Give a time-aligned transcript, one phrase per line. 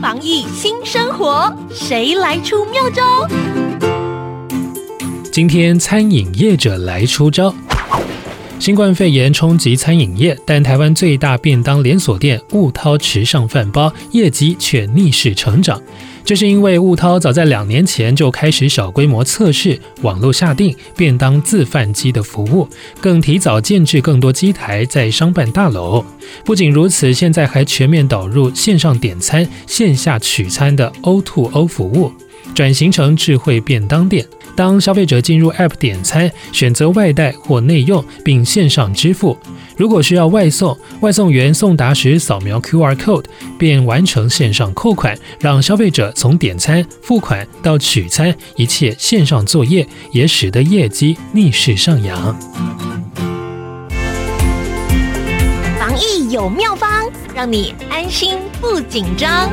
[0.00, 3.26] 防疫新生活，谁来出妙招？
[5.32, 7.54] 今天餐饮业者来出招。
[8.58, 15.80] 新冠肺炎冲击餐饮业，但台湾最大便当连锁店雾涛池上饭包业绩却逆势成长。
[16.28, 22.68] 这是因为雾涛早在两年前就开始小规模测试网络下订便当自贩机的服务，
[23.00, 26.04] 更提早建制更多机台在商办大楼。
[26.44, 32.12] 不仅如此，现在还全面导入线上点餐、线下取餐的 O2O 服务，
[32.54, 34.26] 转型成智慧便当店。
[34.58, 39.38] 当消费者进入 App 点餐，选择外带或内用，并线上支付。
[39.76, 43.26] 如果需要外送，外送员送达时扫描 QR code，
[43.56, 52.36] 便完成线上扣款，让消费者从点餐、付款到取餐，一切线上作业，也使得业绩逆势上扬。
[55.78, 59.48] 防疫有妙方，让你安心不紧张。